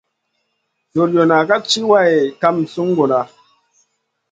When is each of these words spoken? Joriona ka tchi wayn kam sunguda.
Joriona 0.93 1.37
ka 1.47 1.57
tchi 1.65 1.81
wayn 1.89 2.25
kam 2.41 2.57
sunguda. 2.73 3.19